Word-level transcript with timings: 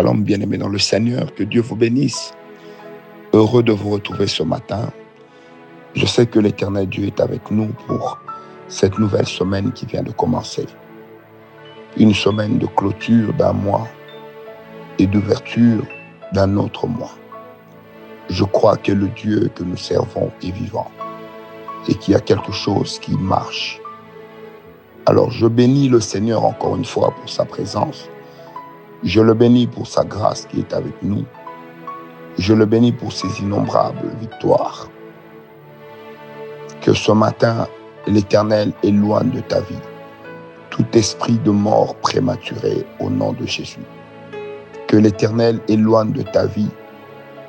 Shalom, 0.00 0.24
bien-aimés 0.24 0.56
dans 0.56 0.70
le 0.70 0.78
Seigneur, 0.78 1.34
que 1.34 1.42
Dieu 1.42 1.60
vous 1.60 1.76
bénisse. 1.76 2.32
Heureux 3.34 3.62
de 3.62 3.72
vous 3.72 3.90
retrouver 3.90 4.26
ce 4.28 4.42
matin. 4.42 4.90
Je 5.94 6.06
sais 6.06 6.24
que 6.24 6.38
l'Éternel 6.38 6.88
Dieu 6.88 7.04
est 7.04 7.20
avec 7.20 7.50
nous 7.50 7.68
pour 7.86 8.18
cette 8.66 8.98
nouvelle 8.98 9.26
semaine 9.26 9.72
qui 9.72 9.84
vient 9.84 10.02
de 10.02 10.12
commencer. 10.12 10.64
Une 11.98 12.14
semaine 12.14 12.56
de 12.56 12.64
clôture 12.64 13.34
d'un 13.34 13.52
mois 13.52 13.86
et 14.98 15.06
d'ouverture 15.06 15.84
d'un 16.32 16.56
autre 16.56 16.86
mois. 16.86 17.12
Je 18.30 18.44
crois 18.44 18.78
que 18.78 18.92
le 18.92 19.08
Dieu 19.08 19.50
que 19.54 19.64
nous 19.64 19.76
servons 19.76 20.30
est 20.42 20.50
vivant 20.50 20.90
et 21.88 21.94
qu'il 21.94 22.14
y 22.14 22.16
a 22.16 22.20
quelque 22.20 22.52
chose 22.52 22.98
qui 23.00 23.12
marche. 23.18 23.78
Alors 25.04 25.30
je 25.30 25.46
bénis 25.46 25.90
le 25.90 26.00
Seigneur 26.00 26.46
encore 26.46 26.76
une 26.76 26.86
fois 26.86 27.10
pour 27.20 27.28
sa 27.28 27.44
présence 27.44 28.08
je 29.02 29.22
le 29.22 29.32
bénis 29.32 29.66
pour 29.66 29.86
sa 29.86 30.04
grâce 30.04 30.46
qui 30.46 30.60
est 30.60 30.74
avec 30.74 31.02
nous. 31.02 31.24
Je 32.38 32.52
le 32.52 32.66
bénis 32.66 32.92
pour 32.92 33.12
ses 33.12 33.28
innombrables 33.40 34.10
victoires. 34.20 34.88
Que 36.82 36.92
ce 36.92 37.12
matin, 37.12 37.66
l'Éternel 38.06 38.72
éloigne 38.82 39.30
de 39.30 39.40
ta 39.40 39.60
vie 39.60 39.80
tout 40.68 40.84
esprit 40.92 41.38
de 41.38 41.50
mort 41.50 41.94
prématuré 41.96 42.86
au 43.00 43.08
nom 43.08 43.32
de 43.32 43.46
Jésus. 43.46 43.80
Que 44.86 44.96
l'Éternel 44.96 45.60
éloigne 45.68 46.12
de 46.12 46.22
ta 46.22 46.46
vie 46.46 46.70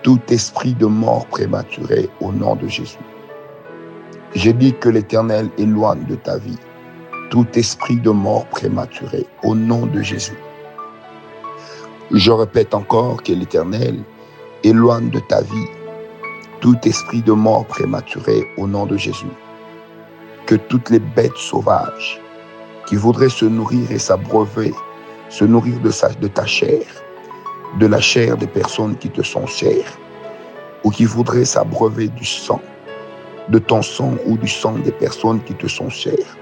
tout 0.03 0.19
esprit 0.29 0.73
de 0.73 0.85
mort 0.85 1.25
prématuré 1.27 2.09
au 2.21 2.31
nom 2.31 2.55
de 2.55 2.67
Jésus. 2.67 2.97
J'ai 4.33 4.53
dit 4.53 4.73
que 4.73 4.89
l'Éternel 4.89 5.49
éloigne 5.57 6.05
de 6.05 6.15
ta 6.15 6.37
vie 6.37 6.57
tout 7.29 7.47
esprit 7.55 7.97
de 7.97 8.09
mort 8.09 8.45
prématuré 8.45 9.25
au 9.43 9.53
nom 9.53 9.85
de 9.85 10.01
Jésus. 10.01 10.37
Je 12.13 12.29
répète 12.29 12.73
encore 12.73 13.23
que 13.23 13.31
l'Éternel 13.31 14.03
éloigne 14.65 15.09
de 15.11 15.19
ta 15.19 15.41
vie 15.41 15.67
tout 16.59 16.77
esprit 16.83 17.21
de 17.21 17.31
mort 17.31 17.65
prématuré 17.65 18.45
au 18.57 18.67
nom 18.67 18.85
de 18.85 18.97
Jésus. 18.97 19.31
Que 20.45 20.55
toutes 20.55 20.89
les 20.89 20.99
bêtes 20.99 21.37
sauvages 21.37 22.19
qui 22.85 22.97
voudraient 22.97 23.29
se 23.29 23.45
nourrir 23.45 23.89
et 23.93 23.97
s'abreuver, 23.97 24.73
se 25.29 25.45
nourrir 25.45 25.79
de, 25.79 25.89
de 26.19 26.27
ta 26.27 26.45
chair, 26.45 26.81
de 27.79 27.87
la 27.87 28.01
chair 28.01 28.35
des 28.35 28.47
personnes 28.47 28.97
qui 28.97 29.09
te 29.09 29.21
sont 29.21 29.47
chères, 29.47 29.97
ou 30.83 30.89
qui 30.89 31.05
voudraient 31.05 31.45
s'abreuver 31.45 32.09
du 32.09 32.25
sang, 32.25 32.59
de 33.47 33.57
ton 33.57 33.81
sang 33.81 34.15
ou 34.25 34.37
du 34.37 34.49
sang 34.49 34.73
des 34.79 34.91
personnes 34.91 35.41
qui 35.43 35.53
te 35.53 35.67
sont 35.67 35.89
chères, 35.89 36.37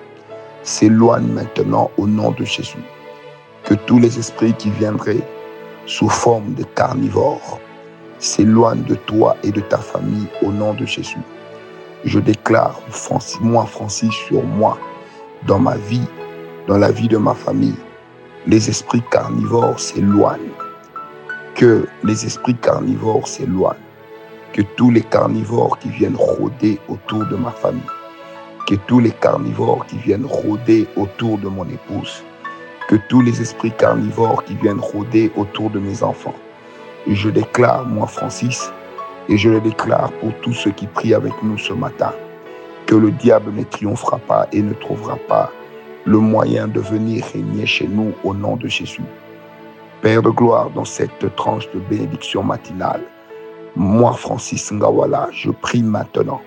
s'éloignent 0.63 1.31
maintenant 1.31 1.91
au 1.97 2.07
nom 2.07 2.31
de 2.31 2.43
Jésus. 2.43 2.83
Que 3.65 3.75
tous 3.75 3.99
les 3.99 4.17
esprits 4.17 4.53
qui 4.53 4.71
viendraient 4.71 5.23
sous 5.89 6.07
forme 6.07 6.53
de 6.53 6.63
carnivore 6.63 7.59
s'éloigne 8.19 8.83
de 8.83 8.93
toi 8.93 9.35
et 9.43 9.51
de 9.51 9.59
ta 9.59 9.79
famille 9.79 10.27
au 10.43 10.51
nom 10.51 10.75
de 10.75 10.85
Jésus. 10.85 11.25
Je 12.05 12.19
déclare, 12.19 12.79
moi 13.41 13.65
Francis, 13.65 14.13
sur 14.27 14.43
moi, 14.43 14.77
dans 15.47 15.57
ma 15.57 15.77
vie, 15.77 16.07
dans 16.67 16.77
la 16.77 16.91
vie 16.91 17.07
de 17.07 17.17
ma 17.17 17.33
famille, 17.33 17.79
les 18.45 18.69
esprits 18.69 19.01
carnivores 19.09 19.79
s'éloignent. 19.79 20.53
Que 21.55 21.87
les 22.03 22.23
esprits 22.23 22.55
carnivores 22.55 23.27
s'éloignent. 23.27 23.89
Que 24.53 24.61
tous 24.61 24.91
les 24.91 25.01
carnivores 25.01 25.79
qui 25.79 25.89
viennent 25.89 26.15
rôder 26.15 26.79
autour 26.87 27.25
de 27.25 27.35
ma 27.35 27.51
famille, 27.51 27.81
que 28.67 28.75
tous 28.75 28.99
les 28.99 29.11
carnivores 29.11 29.87
qui 29.87 29.97
viennent 29.97 30.27
rôder 30.27 30.87
autour 30.95 31.39
de 31.39 31.47
mon 31.47 31.67
épouse, 31.67 32.23
que 32.89 32.95
tous 32.95 33.21
les 33.21 33.39
esprits 33.39 33.71
carnivores 33.71 34.43
qui 34.45 34.55
viennent 34.55 34.79
rôder 34.79 35.31
autour 35.35 35.69
de 35.69 35.77
mes 35.77 36.01
enfants. 36.01 36.33
Je 37.05 37.29
déclare, 37.29 37.85
moi 37.85 38.07
Francis, 38.07 38.73
et 39.29 39.37
je 39.37 39.47
le 39.47 39.61
déclare 39.61 40.11
pour 40.13 40.33
tous 40.41 40.53
ceux 40.53 40.71
qui 40.71 40.87
prient 40.87 41.13
avec 41.13 41.33
nous 41.43 41.59
ce 41.59 41.71
matin, 41.71 42.11
que 42.87 42.95
le 42.95 43.11
diable 43.11 43.51
ne 43.53 43.61
triomphera 43.63 44.17
pas 44.17 44.47
et 44.51 44.63
ne 44.63 44.73
trouvera 44.73 45.17
pas 45.17 45.51
le 46.05 46.17
moyen 46.17 46.67
de 46.67 46.79
venir 46.79 47.23
régner 47.31 47.67
chez 47.67 47.87
nous 47.87 48.11
au 48.23 48.33
nom 48.33 48.55
de 48.55 48.67
Jésus. 48.67 49.03
Père 50.01 50.23
de 50.23 50.31
gloire, 50.31 50.71
dans 50.71 50.85
cette 50.85 51.35
tranche 51.35 51.69
de 51.71 51.79
bénédiction 51.91 52.41
matinale, 52.41 53.03
moi 53.75 54.13
Francis 54.13 54.71
Ngawala, 54.71 55.29
je 55.31 55.51
prie 55.51 55.83
maintenant 55.83 56.41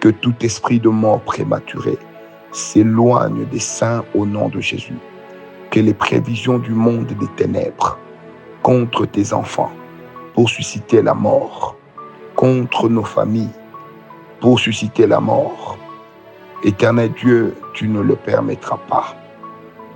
que 0.00 0.08
tout 0.08 0.34
esprit 0.40 0.80
de 0.80 0.88
mort 0.88 1.20
prématuré 1.20 1.98
s'éloigne 2.50 3.44
des 3.52 3.60
saints 3.60 4.04
au 4.14 4.24
nom 4.24 4.48
de 4.48 4.60
Jésus 4.62 4.96
que 5.70 5.80
les 5.80 5.94
prévisions 5.94 6.58
du 6.58 6.72
monde 6.72 7.06
des 7.06 7.28
ténèbres 7.36 7.98
contre 8.62 9.06
tes 9.06 9.32
enfants 9.32 9.72
pour 10.34 10.48
susciter 10.48 11.02
la 11.02 11.14
mort, 11.14 11.76
contre 12.34 12.88
nos 12.88 13.04
familles 13.04 13.50
pour 14.40 14.60
susciter 14.60 15.06
la 15.06 15.20
mort. 15.20 15.78
Éternel 16.62 17.12
Dieu, 17.12 17.54
tu 17.74 17.88
ne 17.88 18.00
le 18.00 18.16
permettras 18.16 18.78
pas. 18.88 19.14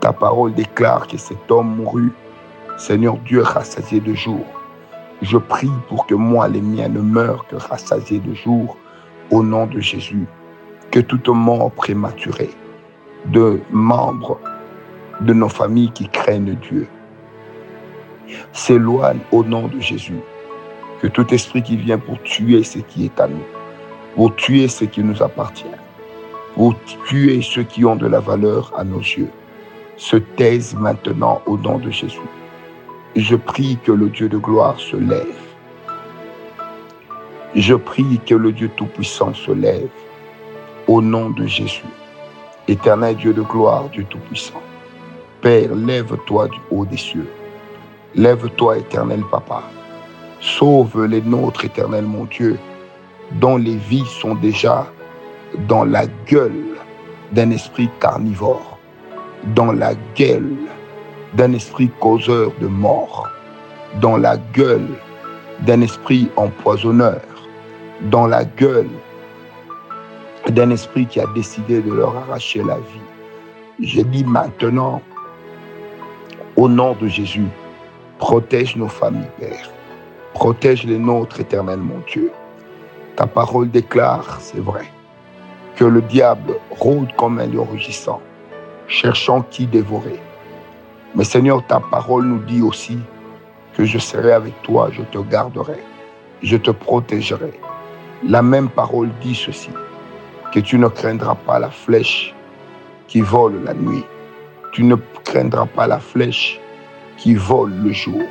Ta 0.00 0.12
parole 0.12 0.54
déclare 0.54 1.06
que 1.06 1.16
cet 1.16 1.50
homme 1.50 1.76
mourut, 1.76 2.12
Seigneur 2.78 3.16
Dieu, 3.18 3.42
rassasié 3.42 4.00
de 4.00 4.14
jour. 4.14 4.44
Je 5.20 5.36
prie 5.36 5.70
pour 5.88 6.06
que 6.06 6.14
moi, 6.14 6.48
les 6.48 6.62
miens, 6.62 6.88
ne 6.88 7.00
meurent 7.00 7.46
que 7.48 7.56
rassasiés 7.56 8.20
de 8.20 8.34
jour, 8.34 8.76
au 9.30 9.42
nom 9.42 9.66
de 9.66 9.80
Jésus. 9.80 10.26
Que 10.90 11.00
toute 11.00 11.28
mort 11.28 11.70
prématurée 11.72 12.50
de 13.26 13.60
membres 13.70 14.40
de 15.20 15.32
nos 15.32 15.48
familles 15.48 15.90
qui 15.92 16.08
craignent 16.08 16.54
Dieu. 16.54 16.88
S'éloigne 18.52 19.20
au 19.32 19.44
nom 19.44 19.68
de 19.68 19.80
Jésus. 19.80 20.20
Que 21.00 21.06
tout 21.06 21.32
esprit 21.32 21.62
qui 21.62 21.76
vient 21.76 21.98
pour 21.98 22.22
tuer 22.22 22.62
ce 22.62 22.78
qui 22.78 23.06
est 23.06 23.20
à 23.20 23.26
nous, 23.26 23.42
pour 24.14 24.36
tuer 24.36 24.68
ce 24.68 24.84
qui 24.84 25.02
nous 25.02 25.22
appartient, 25.22 25.64
pour 26.54 26.74
tuer 27.06 27.40
ceux 27.40 27.62
qui 27.62 27.84
ont 27.86 27.96
de 27.96 28.06
la 28.06 28.20
valeur 28.20 28.70
à 28.76 28.84
nos 28.84 29.00
yeux, 29.00 29.30
se 29.96 30.16
taise 30.16 30.74
maintenant 30.74 31.40
au 31.46 31.56
nom 31.56 31.78
de 31.78 31.90
Jésus. 31.90 32.18
Je 33.16 33.34
prie 33.34 33.78
que 33.82 33.92
le 33.92 34.08
Dieu 34.08 34.28
de 34.28 34.36
gloire 34.38 34.78
se 34.78 34.96
lève. 34.96 35.26
Je 37.54 37.74
prie 37.74 38.20
que 38.24 38.34
le 38.34 38.52
Dieu 38.52 38.70
Tout-Puissant 38.76 39.34
se 39.34 39.50
lève 39.50 39.88
au 40.86 41.02
nom 41.02 41.30
de 41.30 41.46
Jésus. 41.46 41.84
Éternel 42.68 43.16
Dieu 43.16 43.32
de 43.32 43.42
gloire, 43.42 43.88
Dieu 43.88 44.04
Tout-Puissant. 44.08 44.62
Père, 45.42 45.74
lève-toi 45.74 46.48
du 46.48 46.58
haut 46.70 46.84
des 46.84 46.98
cieux. 46.98 47.26
Lève-toi, 48.14 48.78
éternel 48.78 49.22
Papa. 49.30 49.62
Sauve 50.38 51.06
les 51.06 51.22
nôtres, 51.22 51.64
éternel 51.64 52.04
mon 52.04 52.24
Dieu, 52.24 52.58
dont 53.32 53.56
les 53.56 53.76
vies 53.76 54.04
sont 54.20 54.34
déjà 54.34 54.86
dans 55.66 55.84
la 55.84 56.06
gueule 56.26 56.76
d'un 57.32 57.50
esprit 57.52 57.88
carnivore, 58.00 58.78
dans 59.54 59.72
la 59.72 59.94
gueule 60.14 60.56
d'un 61.32 61.54
esprit 61.54 61.90
causeur 62.00 62.52
de 62.60 62.66
mort, 62.66 63.26
dans 64.00 64.18
la 64.18 64.36
gueule 64.36 64.88
d'un 65.60 65.80
esprit 65.80 66.28
empoisonneur, 66.36 67.22
dans 68.10 68.26
la 68.26 68.44
gueule 68.44 68.90
d'un 70.50 70.68
esprit 70.68 71.06
qui 71.06 71.18
a 71.18 71.26
décidé 71.34 71.80
de 71.80 71.92
leur 71.92 72.14
arracher 72.14 72.62
la 72.62 72.76
vie. 72.76 73.86
Je 73.86 74.02
dis 74.02 74.24
maintenant, 74.24 75.00
au 76.60 76.68
nom 76.68 76.94
de 77.00 77.08
Jésus, 77.08 77.48
protège 78.18 78.76
nos 78.76 78.86
familles, 78.86 79.30
Père. 79.38 79.70
Protège 80.34 80.84
les 80.84 80.98
nôtres, 80.98 81.40
éternel 81.40 81.78
mon 81.78 82.00
Dieu. 82.06 82.30
Ta 83.16 83.26
parole 83.26 83.70
déclare, 83.70 84.36
c'est 84.40 84.60
vrai, 84.60 84.84
que 85.76 85.86
le 85.86 86.02
diable 86.02 86.56
rôde 86.70 87.10
comme 87.16 87.38
un 87.38 87.46
lion 87.46 87.64
rugissant, 87.64 88.20
cherchant 88.88 89.40
qui 89.50 89.66
dévorer. 89.66 90.20
Mais 91.14 91.24
Seigneur, 91.24 91.66
ta 91.66 91.80
parole 91.80 92.26
nous 92.26 92.40
dit 92.40 92.60
aussi 92.60 92.98
que 93.72 93.86
je 93.86 93.96
serai 93.96 94.32
avec 94.32 94.60
toi, 94.60 94.90
je 94.92 95.00
te 95.00 95.16
garderai, 95.16 95.82
je 96.42 96.58
te 96.58 96.70
protégerai. 96.70 97.58
La 98.28 98.42
même 98.42 98.68
parole 98.68 99.08
dit 99.22 99.34
ceci, 99.34 99.70
que 100.52 100.60
tu 100.60 100.78
ne 100.78 100.88
craindras 100.88 101.36
pas 101.36 101.58
la 101.58 101.70
flèche 101.70 102.34
qui 103.08 103.22
vole 103.22 103.64
la 103.64 103.72
nuit, 103.72 104.04
tu 104.72 104.84
ne 104.84 104.96
craindras 105.24 105.66
pas 105.66 105.86
la 105.86 105.98
flèche 105.98 106.60
qui 107.16 107.34
vole 107.34 107.72
le 107.82 107.92
jour. 107.92 108.22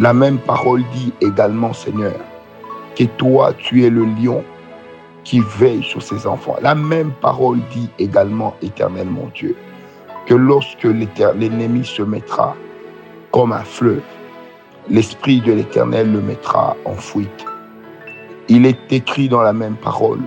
La 0.00 0.12
même 0.12 0.38
parole 0.38 0.82
dit 0.94 1.12
également, 1.20 1.72
Seigneur, 1.72 2.14
que 2.96 3.04
toi, 3.04 3.52
tu 3.54 3.84
es 3.84 3.90
le 3.90 4.04
lion 4.04 4.44
qui 5.24 5.40
veille 5.58 5.82
sur 5.82 6.02
ses 6.02 6.26
enfants. 6.26 6.56
La 6.62 6.74
même 6.74 7.12
parole 7.20 7.58
dit 7.70 7.90
également, 7.98 8.54
éternel 8.62 9.08
mon 9.08 9.28
Dieu, 9.34 9.56
que 10.26 10.34
lorsque 10.34 10.84
l'ennemi 10.84 11.84
se 11.84 12.02
mettra 12.02 12.56
comme 13.30 13.52
un 13.52 13.64
fleuve, 13.64 14.02
l'Esprit 14.88 15.40
de 15.40 15.52
l'Éternel 15.52 16.12
le 16.12 16.20
mettra 16.20 16.76
en 16.84 16.94
fuite. 16.94 17.46
Il 18.48 18.66
est 18.66 18.92
écrit 18.92 19.28
dans 19.28 19.42
la 19.42 19.52
même 19.52 19.76
parole, 19.76 20.20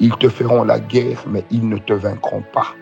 ils 0.00 0.14
te 0.16 0.28
feront 0.28 0.64
la 0.64 0.78
guerre, 0.78 1.24
mais 1.26 1.44
ils 1.50 1.68
ne 1.68 1.78
te 1.78 1.92
vaincront 1.92 2.44
pas. 2.52 2.74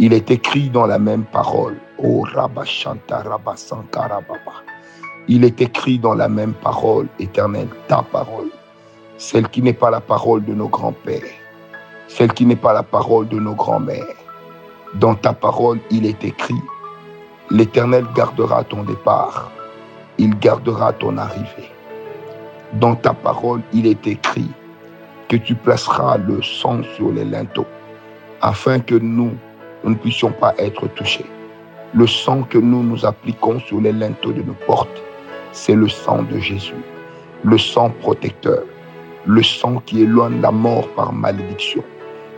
Il 0.00 0.12
est 0.12 0.30
écrit 0.30 0.70
dans 0.70 0.86
la 0.86 1.00
même 1.00 1.24
parole, 1.24 1.76
Oh 1.98 2.22
Rabashanta 2.32 3.18
Rabasankarababa, 3.18 4.62
Il 5.26 5.42
est 5.42 5.60
écrit 5.60 5.98
dans 5.98 6.14
la 6.14 6.28
même 6.28 6.52
parole 6.52 7.08
éternelle, 7.18 7.68
ta 7.88 8.02
parole, 8.02 8.50
celle 9.16 9.48
qui 9.48 9.60
n'est 9.60 9.72
pas 9.72 9.90
la 9.90 10.00
parole 10.00 10.44
de 10.44 10.54
nos 10.54 10.68
grands-pères, 10.68 11.34
celle 12.06 12.32
qui 12.32 12.46
n'est 12.46 12.54
pas 12.54 12.72
la 12.72 12.84
parole 12.84 13.26
de 13.26 13.40
nos 13.40 13.56
grands-mères. 13.56 14.14
Dans 14.94 15.16
ta 15.16 15.32
parole, 15.32 15.80
il 15.90 16.06
est 16.06 16.22
écrit, 16.22 16.62
l'Éternel 17.50 18.06
gardera 18.14 18.62
ton 18.62 18.84
départ, 18.84 19.50
il 20.16 20.38
gardera 20.38 20.92
ton 20.92 21.18
arrivée. 21.18 21.72
Dans 22.74 22.94
ta 22.94 23.14
parole, 23.14 23.62
il 23.72 23.84
est 23.84 24.06
écrit 24.06 24.50
que 25.28 25.36
tu 25.36 25.56
placeras 25.56 26.18
le 26.18 26.40
sang 26.40 26.84
sur 26.94 27.10
les 27.10 27.24
linteaux, 27.24 27.66
afin 28.40 28.78
que 28.78 28.94
nous, 28.94 29.32
nous 29.84 29.90
ne 29.90 29.94
puissions 29.96 30.32
pas 30.32 30.54
être 30.58 30.86
touchés. 30.88 31.26
Le 31.94 32.06
sang 32.06 32.42
que 32.42 32.58
nous 32.58 32.82
nous 32.82 33.06
appliquons 33.06 33.60
sur 33.60 33.80
les 33.80 33.92
linteaux 33.92 34.32
de 34.32 34.42
nos 34.42 34.56
portes, 34.66 35.02
c'est 35.52 35.74
le 35.74 35.88
sang 35.88 36.22
de 36.22 36.38
Jésus, 36.38 36.82
le 37.44 37.56
sang 37.56 37.90
protecteur, 38.00 38.62
le 39.26 39.42
sang 39.42 39.82
qui 39.86 40.02
éloigne 40.02 40.40
la 40.40 40.50
mort 40.50 40.88
par 40.94 41.12
malédiction, 41.12 41.82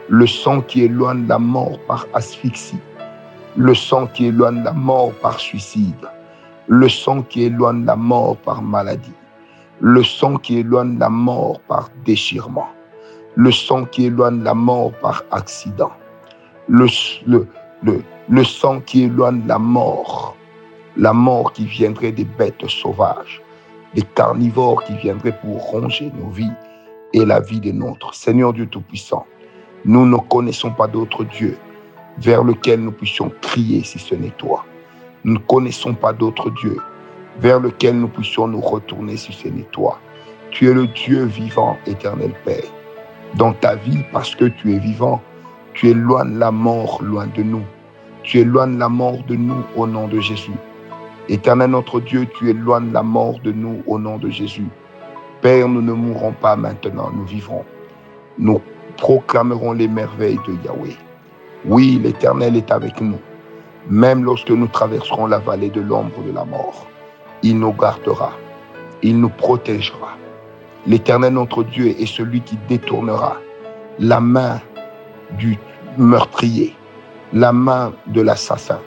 le 0.08 0.26
sang 0.26 0.60
qui 0.60 0.84
éloigne 0.84 1.26
la 1.26 1.38
mort 1.38 1.78
par 1.87 2.06
asphyxie, 2.14 2.78
le 3.56 3.75
sang 3.75 4.06
qui 4.06 4.26
éloigne 4.26 4.62
la 4.62 4.72
mort 4.72 5.12
par 5.22 5.40
suicide, 5.40 6.08
le 6.66 6.88
sang 6.88 7.22
qui 7.22 7.44
éloigne 7.44 7.84
la 7.84 7.96
mort 7.96 8.37
par 8.37 8.62
maladie, 8.62 9.12
le 9.81 10.02
sang 10.04 10.37
qui 10.37 10.58
éloigne 10.58 10.98
la 10.98 11.08
mort 11.08 11.60
par 11.60 11.88
déchirement, 12.04 12.69
le 13.34 13.50
sang 13.50 13.84
qui 13.84 14.06
éloigne 14.06 14.42
la 14.42 14.54
mort 14.54 14.92
par 15.00 15.25
accident, 15.31 15.92
le, 16.70 18.44
sang 18.44 18.81
qui 18.81 19.05
éloigne 19.05 19.43
la 19.46 19.58
mort, 19.58 20.37
la 20.96 21.12
mort 21.12 21.52
qui 21.52 21.67
viendrait 21.67 22.12
des 22.12 22.25
bêtes 22.25 22.67
sauvages, 22.69 23.43
des 23.94 24.02
carnivores 24.02 24.84
qui 24.84 24.94
viendraient 24.94 25.37
pour 25.40 25.58
ronger 25.62 26.12
nos 26.19 26.31
vies 26.31 26.52
et 27.12 27.25
la 27.25 27.40
vie 27.40 27.61
des 27.61 27.72
nôtres. 27.72 28.14
Seigneur 28.14 28.52
Dieu 28.52 28.67
Tout-Puissant, 28.67 29.26
nous 29.84 30.06
ne 30.06 30.17
connaissons 30.17 30.70
pas 30.70 30.87
d'autre 30.87 31.25
Dieu 31.25 31.58
vers 32.19 32.44
lequel 32.44 32.81
nous 32.81 32.93
puissions 32.93 33.32
crier 33.40 33.82
si 33.82 33.99
ce 33.99 34.14
n'est 34.14 34.31
toi. 34.31 34.64
Nous 35.25 35.34
ne 35.34 35.38
connaissons 35.38 35.94
pas 35.94 36.12
d'autre 36.12 36.50
Dieu 36.50 36.76
vers 37.40 37.61
lequel 37.61 37.99
nous 37.99 38.08
puissions 38.08 38.46
nous 38.46 38.61
retourner 38.61 39.16
si 39.16 39.32
ce 39.32 39.49
n'est 39.49 39.66
toi. 39.73 39.99
Tu 40.50 40.69
es 40.69 40.75
le 40.75 40.87
Dieu 40.88 41.25
vivant, 41.25 41.76
éternel 41.87 42.32
Père. 42.44 42.64
Dans 43.34 43.52
ta 43.52 43.76
vie, 43.76 44.05
parce 44.12 44.34
que 44.34 44.46
tu 44.46 44.75
es 44.75 44.78
vivant, 44.78 45.23
tu 45.81 45.88
éloignes 45.88 46.38
la 46.38 46.50
mort 46.50 47.00
loin 47.03 47.27
de 47.35 47.43
nous. 47.43 47.62
Tu 48.23 48.41
éloignes 48.41 48.77
la 48.77 48.91
mort 48.91 49.17
de 49.27 49.35
nous 49.35 49.65
au 49.75 49.87
nom 49.87 50.09
de 50.09 50.21
Jésus. 50.21 50.53
Éternel 51.31 51.71
notre 51.71 52.00
Dieu, 52.00 52.27
tu 52.37 52.50
éloignes 52.50 52.93
la 52.93 53.03
mort 53.03 53.41
de 53.43 53.50
nous 53.50 53.82
au 53.87 53.99
nom 53.99 54.19
de 54.19 54.29
Jésus. 54.29 54.67
Père, 55.41 55.71
nous 55.71 55.81
ne 55.81 55.94
mourrons 55.94 56.32
pas 56.32 56.55
maintenant, 56.55 57.11
nous 57.11 57.25
vivrons. 57.25 57.65
Nous 58.37 58.61
proclamerons 58.99 59.73
les 59.73 59.88
merveilles 59.88 60.38
de 60.47 60.53
Yahweh. 60.67 60.99
Oui, 61.65 61.99
l'Éternel 62.05 62.56
est 62.56 62.71
avec 62.71 63.00
nous. 63.00 63.19
Même 63.88 64.23
lorsque 64.23 64.50
nous 64.50 64.67
traverserons 64.67 65.29
la 65.29 65.38
vallée 65.38 65.71
de 65.71 65.81
l'ombre 65.81 66.23
de 66.26 66.33
la 66.33 66.44
mort, 66.44 66.87
il 67.43 67.59
nous 67.59 67.73
gardera, 67.73 68.33
il 69.03 69.19
nous 69.19 69.31
protégera. 69.31 70.19
L'Éternel 70.87 71.33
notre 71.33 71.62
Dieu 71.62 71.87
est 71.99 72.05
celui 72.05 72.43
qui 72.43 72.59
détournera 72.69 73.38
la 73.99 74.21
main 74.21 74.61
du 75.38 75.59
meurtrier, 75.98 76.76
la 77.32 77.52
main 77.52 77.92
de 78.06 78.20
l'assassin, 78.20 78.81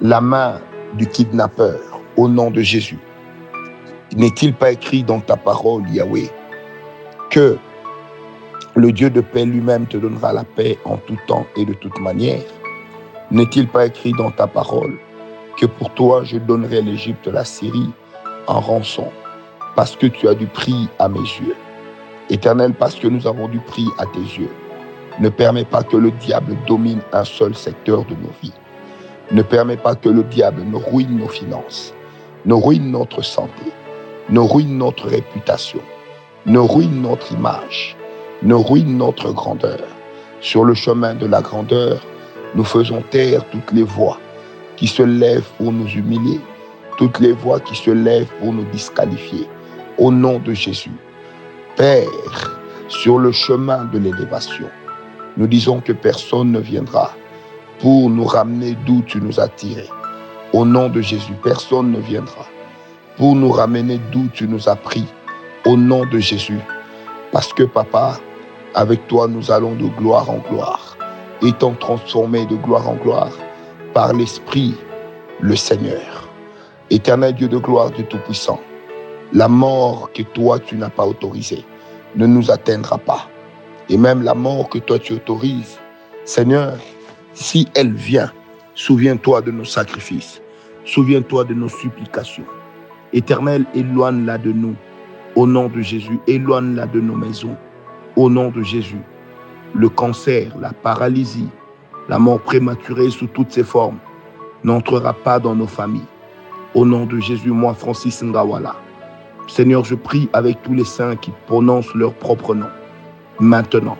la 0.00 0.20
main 0.20 0.60
du 0.94 1.06
kidnappeur 1.06 1.78
au 2.16 2.28
nom 2.28 2.50
de 2.50 2.60
Jésus. 2.60 2.98
N'est-il 4.16 4.54
pas 4.54 4.72
écrit 4.72 5.02
dans 5.02 5.20
ta 5.20 5.36
parole, 5.36 5.88
Yahweh, 5.88 6.30
que 7.30 7.56
le 8.74 8.92
Dieu 8.92 9.10
de 9.10 9.20
paix 9.20 9.44
lui-même 9.44 9.86
te 9.86 9.96
donnera 9.96 10.32
la 10.32 10.44
paix 10.44 10.78
en 10.84 10.96
tout 10.98 11.18
temps 11.26 11.46
et 11.56 11.64
de 11.64 11.72
toute 11.74 11.98
manière? 12.00 12.42
N'est-il 13.30 13.68
pas 13.68 13.86
écrit 13.86 14.12
dans 14.12 14.30
ta 14.30 14.46
parole 14.46 14.98
que 15.58 15.66
pour 15.66 15.90
toi 15.94 16.24
je 16.24 16.38
donnerai 16.38 16.82
l'Égypte, 16.82 17.26
la 17.26 17.44
Syrie 17.44 17.90
en 18.46 18.60
rançon, 18.60 19.08
parce 19.76 19.96
que 19.96 20.06
tu 20.06 20.28
as 20.28 20.34
du 20.34 20.46
prix 20.46 20.88
à 20.98 21.08
mes 21.08 21.20
yeux? 21.20 21.56
Éternel, 22.28 22.74
parce 22.74 22.94
que 22.94 23.08
nous 23.08 23.26
avons 23.26 23.48
du 23.48 23.60
prix 23.60 23.86
à 23.98 24.06
tes 24.06 24.20
yeux. 24.20 24.50
Ne 25.20 25.28
permets 25.28 25.64
pas 25.64 25.82
que 25.82 25.96
le 25.96 26.10
diable 26.10 26.56
domine 26.66 27.00
un 27.12 27.24
seul 27.24 27.54
secteur 27.54 28.04
de 28.06 28.14
nos 28.14 28.32
vies. 28.42 28.54
Ne 29.30 29.42
permets 29.42 29.76
pas 29.76 29.94
que 29.94 30.08
le 30.08 30.22
diable 30.24 30.62
nous 30.62 30.78
ruine 30.78 31.18
nos 31.18 31.28
finances, 31.28 31.94
nous 32.46 32.58
ruine 32.58 32.90
notre 32.90 33.22
santé, 33.22 33.72
nous 34.30 34.46
ruine 34.46 34.78
notre 34.78 35.08
réputation, 35.08 35.80
nous 36.46 36.66
ruine 36.66 37.02
notre 37.02 37.32
image, 37.32 37.96
nous 38.42 38.62
ruine 38.62 38.96
notre 38.96 39.32
grandeur. 39.32 39.80
Sur 40.40 40.64
le 40.64 40.74
chemin 40.74 41.14
de 41.14 41.26
la 41.26 41.40
grandeur, 41.40 42.00
nous 42.54 42.64
faisons 42.64 43.02
taire 43.10 43.44
toutes 43.50 43.72
les 43.72 43.84
voix 43.84 44.18
qui 44.76 44.86
se 44.86 45.02
lèvent 45.02 45.48
pour 45.58 45.72
nous 45.72 45.88
humilier, 45.88 46.40
toutes 46.98 47.20
les 47.20 47.32
voix 47.32 47.60
qui 47.60 47.76
se 47.76 47.90
lèvent 47.90 48.32
pour 48.40 48.52
nous 48.52 48.64
disqualifier. 48.64 49.46
Au 49.98 50.10
nom 50.10 50.38
de 50.38 50.52
Jésus, 50.52 50.90
Père, 51.76 52.60
sur 52.88 53.18
le 53.18 53.30
chemin 53.30 53.84
de 53.92 53.98
l'élévation, 53.98 54.68
nous 55.36 55.46
disons 55.46 55.80
que 55.80 55.92
personne 55.92 56.52
ne 56.52 56.60
viendra 56.60 57.12
pour 57.78 58.10
nous 58.10 58.24
ramener 58.24 58.76
d'où 58.86 59.02
tu 59.02 59.20
nous 59.20 59.40
as 59.40 59.48
tirés. 59.48 59.88
Au 60.52 60.64
nom 60.64 60.88
de 60.88 61.00
Jésus, 61.00 61.34
personne 61.42 61.92
ne 61.92 62.00
viendra 62.00 62.46
pour 63.16 63.34
nous 63.34 63.50
ramener 63.50 63.98
d'où 64.10 64.28
tu 64.32 64.46
nous 64.46 64.68
as 64.68 64.76
pris. 64.76 65.06
Au 65.64 65.76
nom 65.76 66.04
de 66.06 66.18
Jésus. 66.18 66.60
Parce 67.30 67.52
que 67.52 67.62
papa, 67.62 68.18
avec 68.74 69.06
toi, 69.08 69.28
nous 69.28 69.50
allons 69.50 69.74
de 69.74 69.86
gloire 69.86 70.28
en 70.28 70.38
gloire, 70.50 70.96
étant 71.42 71.72
transformés 71.74 72.46
de 72.46 72.56
gloire 72.56 72.88
en 72.88 72.94
gloire 72.94 73.32
par 73.94 74.12
l'Esprit, 74.12 74.74
le 75.40 75.56
Seigneur. 75.56 76.28
Éternel 76.90 77.34
Dieu 77.34 77.48
de 77.48 77.58
gloire, 77.58 77.90
Dieu 77.90 78.04
Tout-Puissant, 78.04 78.60
la 79.32 79.48
mort 79.48 80.10
que 80.12 80.22
toi 80.22 80.58
tu 80.58 80.76
n'as 80.76 80.90
pas 80.90 81.06
autorisée 81.06 81.64
ne 82.16 82.26
nous 82.26 82.50
atteindra 82.50 82.98
pas. 82.98 83.28
Et 83.88 83.96
même 83.96 84.22
la 84.22 84.34
mort 84.34 84.68
que 84.68 84.78
toi 84.78 84.98
tu 84.98 85.12
autorises, 85.14 85.78
Seigneur, 86.24 86.74
si 87.34 87.68
elle 87.74 87.92
vient, 87.92 88.32
souviens-toi 88.74 89.42
de 89.42 89.50
nos 89.50 89.64
sacrifices, 89.64 90.40
souviens-toi 90.84 91.44
de 91.44 91.54
nos 91.54 91.68
supplications. 91.68 92.44
Éternel, 93.12 93.66
éloigne-la 93.74 94.38
de 94.38 94.52
nous. 94.52 94.74
Au 95.34 95.46
nom 95.46 95.68
de 95.68 95.80
Jésus, 95.80 96.18
éloigne-la 96.26 96.86
de 96.86 97.00
nos 97.00 97.16
maisons. 97.16 97.56
Au 98.16 98.30
nom 98.30 98.50
de 98.50 98.62
Jésus, 98.62 99.00
le 99.74 99.88
cancer, 99.88 100.52
la 100.60 100.72
paralysie, 100.72 101.48
la 102.08 102.18
mort 102.18 102.40
prématurée 102.40 103.10
sous 103.10 103.26
toutes 103.26 103.52
ses 103.52 103.64
formes 103.64 103.98
n'entrera 104.64 105.12
pas 105.12 105.38
dans 105.38 105.54
nos 105.54 105.66
familles. 105.66 106.06
Au 106.74 106.84
nom 106.84 107.06
de 107.06 107.18
Jésus, 107.18 107.50
moi, 107.50 107.74
Francis 107.74 108.22
Ngawala, 108.22 108.76
Seigneur, 109.48 109.84
je 109.84 109.94
prie 109.94 110.28
avec 110.32 110.62
tous 110.62 110.74
les 110.74 110.84
saints 110.84 111.16
qui 111.16 111.32
prononcent 111.46 111.94
leur 111.94 112.14
propre 112.14 112.54
nom. 112.54 112.68
Maintenant, 113.42 113.98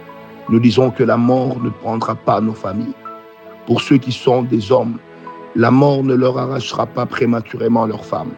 nous 0.51 0.61
disons 0.61 0.93
que 0.93 1.03
la 1.03 1.17
mort 1.17 1.61
ne 1.61 1.69
prendra 1.69 2.15
pas 2.15 2.41
nos 2.41 2.53
familles. 2.53 2.95
Pour 3.67 3.81
ceux 3.81 3.97
qui 3.97 4.13
sont 4.13 4.45
des 4.45 4.71
hommes, 4.71 4.99
la 5.57 5.73
mort 5.73 6.05
ne 6.05 6.15
leur 6.15 6.39
arrachera 6.39 6.87
pas 6.87 7.07
prématurément 7.07 7.85
leurs 7.87 8.05
femmes. 8.05 8.35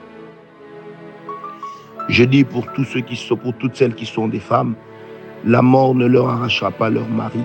Je 2.08 2.25
dis 2.25 2.42
pour 2.42 2.64
toutes 2.73 2.88
celles 3.76 3.94
qui 3.94 4.06
sont 4.06 4.28
des 4.28 4.40
femmes, 4.40 4.76
la 5.44 5.61
mort 5.61 5.94
ne 5.94 6.06
leur 6.06 6.30
arrachera 6.30 6.70
pas 6.70 6.88
leur 6.88 7.06
mari. 7.11 7.44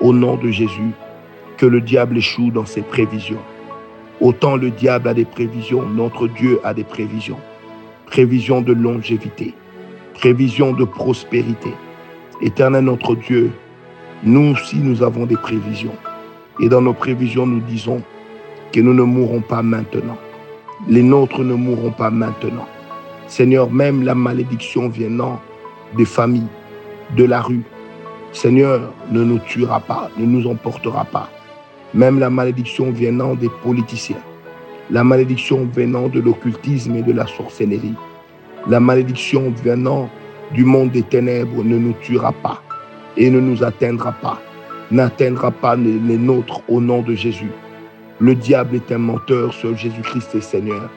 Au 0.00 0.14
nom 0.14 0.38
de 0.38 0.50
Jésus, 0.50 0.92
que 1.58 1.66
le 1.66 1.82
diable 1.82 2.16
échoue 2.16 2.50
dans 2.50 2.64
ses 2.64 2.80
prévisions. 2.80 3.42
Autant 4.22 4.56
le 4.56 4.70
diable 4.70 5.08
a 5.08 5.12
des 5.12 5.26
prévisions, 5.26 5.86
notre 5.86 6.28
Dieu 6.28 6.60
a 6.64 6.72
des 6.72 6.84
prévisions. 6.84 7.40
Prévisions 8.06 8.62
de 8.62 8.72
longévité, 8.72 9.52
prévisions 10.14 10.72
de 10.72 10.86
prospérité. 10.86 11.74
Éternel 12.42 12.84
notre 12.84 13.14
Dieu, 13.14 13.50
nous 14.22 14.52
aussi 14.52 14.76
nous 14.76 15.02
avons 15.02 15.24
des 15.24 15.36
prévisions. 15.36 15.94
Et 16.60 16.68
dans 16.68 16.82
nos 16.82 16.92
prévisions, 16.92 17.46
nous 17.46 17.60
disons 17.60 18.02
que 18.72 18.80
nous 18.80 18.92
ne 18.92 19.02
mourrons 19.02 19.40
pas 19.40 19.62
maintenant. 19.62 20.18
Les 20.86 21.02
nôtres 21.02 21.40
ne 21.40 21.54
mourront 21.54 21.92
pas 21.92 22.10
maintenant. 22.10 22.66
Seigneur, 23.26 23.70
même 23.70 24.02
la 24.02 24.14
malédiction 24.14 24.88
venant 24.88 25.40
des 25.96 26.04
familles, 26.04 26.48
de 27.16 27.24
la 27.24 27.40
rue, 27.40 27.62
Seigneur, 28.32 28.92
ne 29.10 29.24
nous 29.24 29.38
tuera 29.38 29.80
pas, 29.80 30.10
ne 30.18 30.26
nous 30.26 30.46
emportera 30.46 31.04
pas. 31.04 31.30
Même 31.94 32.18
la 32.18 32.28
malédiction 32.28 32.90
venant 32.90 33.34
des 33.34 33.48
politiciens, 33.62 34.20
la 34.90 35.04
malédiction 35.04 35.66
venant 35.72 36.08
de 36.08 36.20
l'occultisme 36.20 36.96
et 36.96 37.02
de 37.02 37.12
la 37.12 37.26
sorcellerie, 37.26 37.94
la 38.68 38.80
malédiction 38.80 39.52
venant 39.64 40.10
du 40.52 40.64
monde 40.64 40.90
des 40.90 41.02
ténèbres 41.02 41.64
ne 41.64 41.76
nous 41.76 41.94
tuera 42.02 42.32
pas 42.32 42.62
et 43.16 43.30
ne 43.30 43.40
nous 43.40 43.64
atteindra 43.64 44.12
pas, 44.12 44.40
n'atteindra 44.90 45.50
pas 45.50 45.76
les 45.76 46.18
nôtres 46.18 46.60
au 46.68 46.80
nom 46.80 47.02
de 47.02 47.14
Jésus. 47.14 47.50
Le 48.18 48.34
diable 48.34 48.76
est 48.76 48.92
un 48.92 48.98
menteur, 48.98 49.52
seul 49.52 49.76
Jésus-Christ 49.76 50.34
est 50.34 50.40
Seigneur. 50.40 50.88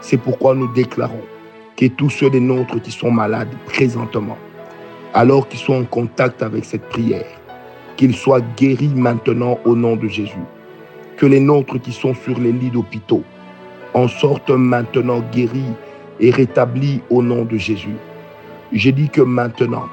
C'est 0.00 0.18
pourquoi 0.18 0.54
nous 0.54 0.70
déclarons 0.74 1.22
que 1.76 1.86
tous 1.86 2.10
ceux 2.10 2.28
des 2.28 2.40
nôtres 2.40 2.80
qui 2.82 2.90
sont 2.90 3.10
malades 3.10 3.54
présentement, 3.66 4.36
alors 5.14 5.48
qu'ils 5.48 5.60
sont 5.60 5.80
en 5.80 5.84
contact 5.84 6.42
avec 6.42 6.64
cette 6.64 6.88
prière, 6.88 7.26
qu'ils 7.96 8.14
soient 8.14 8.42
guéris 8.56 8.92
maintenant 8.94 9.58
au 9.64 9.74
nom 9.74 9.96
de 9.96 10.08
Jésus. 10.08 10.44
Que 11.16 11.26
les 11.26 11.40
nôtres 11.40 11.80
qui 11.80 11.92
sont 11.92 12.14
sur 12.14 12.38
les 12.38 12.52
lits 12.52 12.70
d'hôpitaux 12.70 13.24
en 13.94 14.06
sortent 14.06 14.50
maintenant 14.50 15.20
guéris 15.32 15.72
et 16.20 16.30
rétablis 16.30 17.00
au 17.10 17.22
nom 17.22 17.44
de 17.44 17.56
Jésus. 17.56 17.96
Je 18.72 18.90
dis 18.90 19.08
que 19.08 19.22
maintenant, 19.22 19.88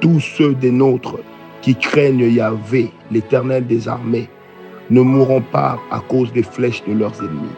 tous 0.00 0.20
ceux 0.20 0.54
des 0.54 0.70
nôtres 0.70 1.18
qui 1.62 1.74
craignent 1.74 2.30
Yahvé, 2.32 2.92
l'éternel 3.10 3.66
des 3.66 3.88
armées, 3.88 4.28
ne 4.90 5.00
mourront 5.00 5.40
pas 5.40 5.80
à 5.90 5.98
cause 5.98 6.32
des 6.32 6.44
flèches 6.44 6.84
de 6.84 6.92
leurs 6.92 7.18
ennemis. 7.20 7.48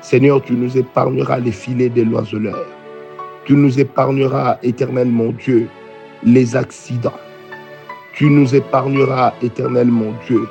Seigneur, 0.00 0.42
tu 0.42 0.54
nous 0.54 0.76
épargneras 0.76 1.38
les 1.38 1.52
filets 1.52 1.88
des 1.88 2.04
l'oiseleur. 2.04 2.66
Tu 3.44 3.54
nous 3.54 3.78
épargneras, 3.78 4.58
éternel 4.64 5.06
mon 5.08 5.30
Dieu, 5.30 5.68
les 6.24 6.56
accidents. 6.56 7.12
Tu 8.14 8.26
nous 8.26 8.56
épargneras, 8.56 9.34
éternel 9.40 9.86
mon 9.86 10.14
Dieu, 10.26 10.48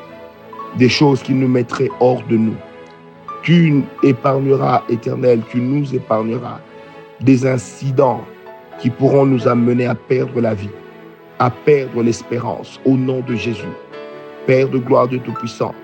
des 0.78 0.90
choses 0.90 1.22
qui 1.22 1.34
nous 1.34 1.50
mettraient 1.50 1.92
hors 2.00 2.24
de 2.30 2.38
nous. 2.38 2.56
Tu 3.44 3.84
épargneras, 4.04 4.84
éternel, 4.88 5.42
tu 5.50 5.60
nous 5.60 5.94
épargneras 5.94 6.62
des 7.20 7.46
incidents 7.46 8.22
qui 8.82 8.90
pourront 8.90 9.28
nous 9.28 9.48
amener 9.48 9.86
à 9.86 9.96
perdre 9.96 10.42
la 10.42 10.56
vie, 10.56 10.70
à 11.38 11.52
perdre 11.52 12.02
l'espérance 12.02 12.82
au 12.84 12.98
nom 12.98 13.22
de 13.22 13.36
Jésus. 13.36 13.76
Père 14.48 14.68
de 14.68 14.80
gloire 14.80 15.08
de 15.08 15.18
Tout-Puissant, 15.18 15.76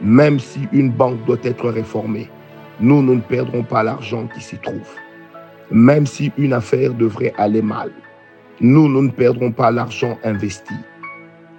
même 0.00 0.40
si 0.40 0.60
une 0.72 0.90
banque 0.90 1.22
doit 1.26 1.38
être 1.42 1.68
réformée, 1.68 2.30
nous, 2.80 3.02
nous 3.02 3.16
ne 3.16 3.20
perdrons 3.20 3.62
pas 3.62 3.82
l'argent 3.82 4.26
qui 4.34 4.40
s'y 4.40 4.56
trouve. 4.56 4.88
Même 5.70 6.06
si 6.06 6.32
une 6.38 6.54
affaire 6.54 6.94
devrait 6.94 7.34
aller 7.36 7.60
mal, 7.60 7.90
nous, 8.60 8.88
nous 8.88 9.02
ne 9.02 9.10
perdrons 9.10 9.52
pas 9.52 9.70
l'argent 9.70 10.16
investi. 10.24 10.74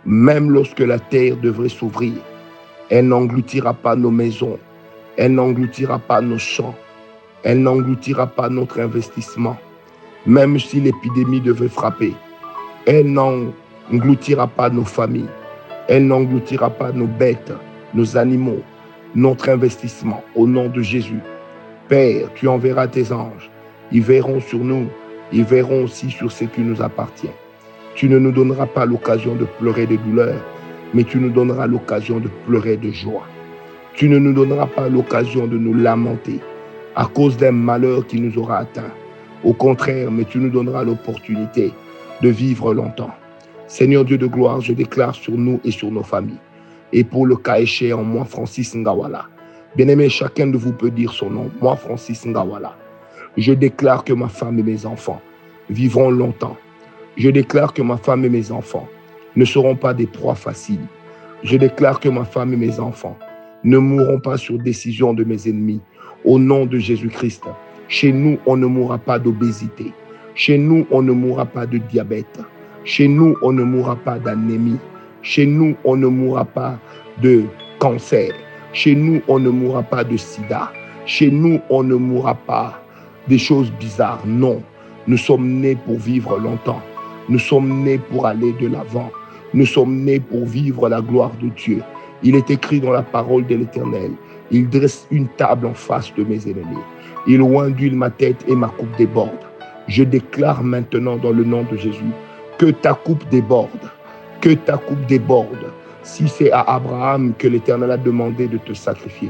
Même 0.06 0.50
lorsque 0.50 0.80
la 0.80 0.98
terre 0.98 1.38
devrait 1.38 1.70
s'ouvrir, 1.70 2.14
elle 2.90 3.08
n'engloutira 3.08 3.76
pas 3.76 3.96
nos 3.96 4.10
maisons, 4.10 4.58
elle 5.18 5.36
n'engloutira 5.36 6.00
pas 6.00 6.22
nos 6.22 6.40
champs, 6.40 6.74
elle 7.44 7.62
n'engloutira 7.62 8.26
pas 8.26 8.50
notre 8.50 8.80
investissement. 8.80 9.58
Même 10.26 10.60
si 10.60 10.82
l'épidémie 10.82 11.40
devait 11.40 11.70
frapper, 11.70 12.14
elle 12.86 13.12
n'engloutira 13.12 14.48
pas 14.48 14.70
nos 14.70 14.84
familles, 14.84 15.30
elle 15.88 16.08
n'engloutira 16.08 16.70
pas 16.70 16.92
nos 16.92 17.08
bêtes, 17.08 17.54
nos 17.94 18.18
animaux, 18.18 18.62
notre 19.16 19.50
investissement 19.50 20.22
au 20.36 20.46
nom 20.46 20.68
de 20.68 20.82
Jésus. 20.82 21.20
Père, 21.88 22.28
tu 22.36 22.48
enverras 22.48 22.88
tes 22.88 23.12
anges, 23.12 23.50
ils 23.92 24.02
verront 24.02 24.42
sur 24.42 24.60
nous, 24.60 24.88
ils 25.32 25.44
verront 25.46 25.84
aussi 25.84 26.12
sur 26.12 26.32
ce 26.32 26.44
qui 26.44 26.62
nous 26.62 26.82
appartient. 26.82 27.32
Tu 27.96 28.10
ne 28.10 28.20
nous 28.20 28.32
donneras 28.32 28.68
pas 28.68 28.86
l'occasion 28.86 29.36
de 29.36 29.46
pleurer 29.46 29.88
de 29.88 29.96
douleur, 29.96 30.36
mais 30.94 31.04
tu 31.04 31.18
nous 31.18 31.30
donneras 31.30 31.68
l'occasion 31.68 32.20
de 32.20 32.30
pleurer 32.46 32.78
de 32.78 32.92
joie. 32.92 33.26
Tu 33.94 34.10
ne 34.10 34.18
nous 34.18 34.34
donneras 34.34 34.68
pas 34.68 34.90
l'occasion 34.90 35.48
de 35.48 35.58
nous 35.58 35.74
lamenter 35.74 36.40
à 36.96 37.06
cause 37.06 37.38
d'un 37.38 37.52
malheur 37.52 38.06
qui 38.06 38.20
nous 38.20 38.38
aura 38.38 38.60
atteint. 38.60 38.92
Au 39.44 39.54
contraire, 39.54 40.12
mais 40.12 40.26
tu 40.26 40.38
nous 40.38 40.50
donneras 40.50 40.84
l'opportunité 40.84 41.72
de 42.22 42.30
vivre 42.30 42.74
longtemps. 42.74 43.12
Seigneur 43.68 44.04
Dieu 44.04 44.18
de 44.18 44.28
gloire, 44.28 44.62
je 44.62 44.74
déclare 44.74 45.16
sur 45.16 45.38
nous 45.38 45.60
et 45.64 45.72
sur 45.72 45.92
nos 45.92 46.04
familles. 46.04 46.40
Et 46.92 47.04
pour 47.04 47.26
le 47.26 47.36
cas 47.36 47.60
échéant, 47.60 48.04
moi, 48.04 48.26
Francis 48.26 48.76
Ngawala. 48.76 49.28
Bien-aimé, 49.76 50.10
chacun 50.10 50.48
de 50.48 50.58
vous 50.58 50.74
peut 50.74 50.90
dire 50.90 51.14
son 51.14 51.30
nom. 51.30 51.52
Moi, 51.62 51.76
Francis 51.76 52.26
Ngawala. 52.26 52.76
Je 53.38 53.54
déclare 53.54 54.04
que 54.04 54.12
ma 54.12 54.28
femme 54.28 54.60
et 54.60 54.64
mes 54.64 54.86
enfants 54.86 55.22
vivront 55.70 56.10
longtemps. 56.10 56.58
Je 57.16 57.30
déclare 57.30 57.74
que 57.74 57.82
ma 57.82 57.98
femme 57.98 58.26
et 58.26 58.30
mes 58.30 58.52
enfants 58.52 58.88
ne 59.36 59.46
seront 59.46 59.76
pas 59.76 59.94
des 59.94 60.08
proies 60.08 60.36
faciles. 60.36 60.86
Je 61.44 61.56
déclare 61.56 62.00
que 62.00 62.10
ma 62.10 62.26
femme 62.26 62.54
et 62.54 62.58
mes 62.58 62.80
enfants 62.80 63.18
ne 63.64 63.78
mourront 63.78 64.20
pas 64.20 64.38
sur 64.38 64.58
décision 64.58 65.14
de 65.14 65.24
mes 65.24 65.48
ennemis. 65.48 65.82
Au 66.26 66.40
nom 66.40 66.66
de 66.66 66.78
Jésus-Christ, 66.80 67.44
chez 67.90 68.12
nous, 68.12 68.38
on 68.46 68.56
ne 68.56 68.68
mourra 68.68 69.00
pas 69.00 69.18
d'obésité. 69.18 69.92
Chez 70.36 70.60
nous, 70.60 70.86
on 70.92 71.02
ne 71.02 71.12
mourra 71.12 71.46
pas 71.46 71.66
de 71.66 71.80
diabète. 71.80 72.40
Chez 72.84 73.08
nous, 73.08 73.36
on 73.42 73.52
ne 73.52 73.64
mourra 73.64 73.96
pas 73.96 74.20
d'anémie. 74.20 74.78
Chez 75.24 75.48
nous, 75.48 75.76
on 75.84 75.96
ne 75.98 76.06
mourra 76.06 76.46
pas 76.46 76.80
de 77.24 77.46
cancer. 77.80 78.32
Chez 78.74 78.94
nous, 78.94 79.22
on 79.28 79.40
ne 79.40 79.50
mourra 79.50 79.82
pas 79.82 80.04
de 80.04 80.16
sida. 80.18 80.72
Chez 81.08 81.32
nous, 81.32 81.60
on 81.72 81.82
ne 81.82 81.96
mourra 81.96 82.36
pas 82.36 82.80
des 83.28 83.40
choses 83.40 83.72
bizarres. 83.80 84.22
Non, 84.24 84.62
nous 85.08 85.18
sommes 85.18 85.50
nés 85.60 85.76
pour 85.76 85.98
vivre 85.98 86.38
longtemps. 86.38 86.82
Nous 87.28 87.40
sommes 87.40 87.84
nés 87.84 87.98
pour 87.98 88.28
aller 88.28 88.54
de 88.62 88.68
l'avant. 88.68 89.10
Nous 89.56 89.66
sommes 89.66 90.04
nés 90.04 90.20
pour 90.20 90.46
vivre 90.46 90.90
la 90.90 91.02
gloire 91.02 91.32
de 91.42 91.50
Dieu. 91.50 91.82
Il 92.22 92.36
est 92.36 92.52
écrit 92.52 92.82
dans 92.82 92.92
la 92.92 93.02
parole 93.02 93.48
de 93.48 93.56
l'Éternel, 93.56 94.12
il 94.52 94.70
dresse 94.70 95.08
une 95.10 95.28
table 95.38 95.66
en 95.66 95.74
face 95.74 96.14
de 96.16 96.24
mes 96.24 96.44
ennemis. 96.48 96.84
Il 97.32 97.44
oint 97.44 97.70
d'huile 97.70 97.96
ma 97.96 98.10
tête 98.10 98.44
et 98.48 98.56
ma 98.56 98.70
coupe 98.70 98.98
déborde. 98.98 99.46
Je 99.88 100.04
déclare 100.04 100.64
maintenant 100.64 101.16
dans 101.16 101.32
le 101.32 101.44
nom 101.44 101.64
de 101.72 101.78
Jésus 101.78 102.12
que 102.58 102.72
ta 102.72 102.96
coupe 102.96 103.24
déborde, 103.30 103.92
que 104.42 104.56
ta 104.56 104.78
coupe 104.78 105.06
déborde. 105.06 105.72
Si 106.02 106.28
c'est 106.28 106.52
à 106.52 106.62
Abraham 106.62 107.36
que 107.38 107.48
l'Éternel 107.48 107.92
a 107.92 107.98
demandé 107.98 108.48
de 108.48 108.58
te 108.58 108.74
sacrifier, 108.74 109.30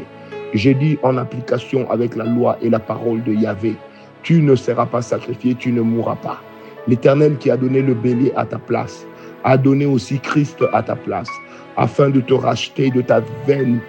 j'ai 0.54 0.74
dit 0.76 0.98
en 1.04 1.18
application 1.18 1.92
avec 1.92 2.16
la 2.16 2.24
loi 2.24 2.58
et 2.62 2.70
la 2.70 2.80
parole 2.80 3.22
de 3.24 3.34
Yahvé, 3.34 3.76
tu 4.24 4.42
ne 4.42 4.56
seras 4.56 4.86
pas 4.86 5.02
sacrifié, 5.02 5.56
tu 5.56 5.74
ne 5.74 5.82
mourras 5.82 6.16
pas. 6.16 6.42
L'Éternel 6.88 7.38
qui 7.38 7.52
a 7.52 7.58
donné 7.58 7.82
le 7.82 7.96
bélier 7.96 8.32
à 8.38 8.46
ta 8.46 8.60
place, 8.60 9.06
a 9.44 9.58
donné 9.58 9.86
aussi 9.86 10.20
Christ 10.20 10.64
à 10.72 10.84
ta 10.84 10.96
place 10.96 11.30
afin 11.76 12.10
de 12.10 12.22
te 12.22 12.34
racheter 12.34 12.92
de 12.92 13.02
ta 13.02 13.22
vaine 13.46 13.82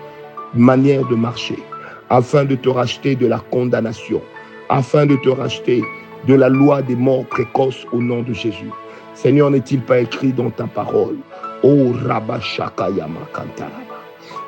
manière 0.53 1.07
de 1.07 1.15
marcher, 1.15 1.59
afin 2.11 2.45
de 2.45 2.57
te 2.57 2.69
racheter 2.69 3.15
de 3.15 3.27
la 3.27 3.39
condamnation, 3.39 4.21
afin 4.69 5.07
de 5.07 5.17
te 5.17 5.29
racheter 5.29 5.83
de 6.27 6.35
la 6.35 6.49
loi 6.49 6.83
des 6.83 6.97
morts 6.97 7.25
précoces 7.27 7.87
au 7.93 8.03
nom 8.03 8.23
de 8.23 8.33
Jésus. 8.33 8.71
Seigneur, 9.15 9.51
n'est-il 9.51 9.81
pas 9.81 10.01
écrit 10.01 10.33
dans 10.33 10.51
ta 10.51 10.65
parole 10.65 11.17
Oh. 11.63 11.93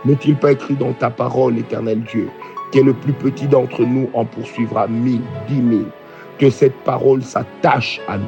N'est-il 0.05 0.37
pas 0.37 0.53
écrit 0.53 0.75
dans 0.75 0.93
ta 0.93 1.11
parole, 1.11 1.59
éternel 1.59 2.03
Dieu, 2.11 2.29
que 2.73 2.81
le 2.81 2.95
plus 2.95 3.13
petit 3.13 3.47
d'entre 3.47 3.83
nous 3.83 4.09
en 4.15 4.25
poursuivra 4.25 4.89
mille, 4.89 5.21
dix 5.47 5.61
mille, 5.61 5.91
que 6.39 6.49
cette 6.49 6.77
parole 6.85 7.23
s'attache 7.23 8.01
à 8.09 8.17
nous, 8.17 8.25